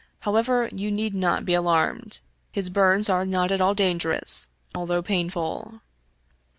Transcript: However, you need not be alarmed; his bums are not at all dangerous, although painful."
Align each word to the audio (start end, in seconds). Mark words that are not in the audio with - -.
However, 0.21 0.67
you 0.71 0.91
need 0.91 1.13
not 1.13 1.45
be 1.45 1.53
alarmed; 1.53 2.21
his 2.51 2.71
bums 2.71 3.07
are 3.07 3.23
not 3.23 3.51
at 3.51 3.61
all 3.61 3.75
dangerous, 3.75 4.47
although 4.73 5.03
painful." 5.03 5.81